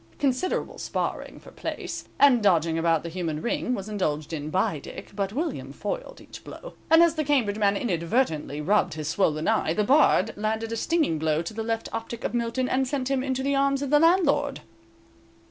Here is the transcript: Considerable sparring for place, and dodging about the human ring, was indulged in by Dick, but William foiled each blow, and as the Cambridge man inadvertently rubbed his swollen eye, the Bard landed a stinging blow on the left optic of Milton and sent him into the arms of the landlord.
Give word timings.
Considerable 0.17 0.79
sparring 0.79 1.39
for 1.39 1.51
place, 1.51 2.05
and 2.19 2.41
dodging 2.41 2.75
about 2.75 3.03
the 3.03 3.09
human 3.09 3.39
ring, 3.39 3.75
was 3.75 3.87
indulged 3.87 4.33
in 4.33 4.49
by 4.49 4.79
Dick, 4.79 5.11
but 5.15 5.31
William 5.31 5.71
foiled 5.71 6.19
each 6.19 6.43
blow, 6.43 6.73
and 6.89 7.03
as 7.03 7.13
the 7.13 7.23
Cambridge 7.23 7.59
man 7.59 7.77
inadvertently 7.77 8.61
rubbed 8.61 8.95
his 8.95 9.07
swollen 9.09 9.47
eye, 9.47 9.75
the 9.75 9.83
Bard 9.83 10.33
landed 10.35 10.71
a 10.71 10.75
stinging 10.75 11.19
blow 11.19 11.37
on 11.37 11.45
the 11.51 11.61
left 11.61 11.87
optic 11.93 12.23
of 12.23 12.33
Milton 12.33 12.67
and 12.67 12.87
sent 12.87 13.11
him 13.11 13.21
into 13.23 13.43
the 13.43 13.53
arms 13.55 13.83
of 13.83 13.91
the 13.91 13.99
landlord. 13.99 14.61